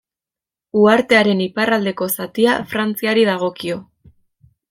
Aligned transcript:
Uhartearen 0.83 1.43
iparraldeko 1.45 2.09
zatia 2.21 2.57
Frantziari 2.73 3.27
dagokio. 3.31 3.79